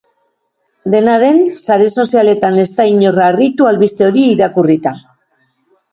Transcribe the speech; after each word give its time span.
Dena 0.93 1.17
den, 1.23 1.41
sare 1.65 1.91
sozialetan 2.03 2.57
ez 2.63 2.67
da 2.79 2.89
inor 2.95 3.21
harritu 3.27 3.69
albiste 3.73 4.09
hori 4.11 4.25
irakurrita. 4.35 4.99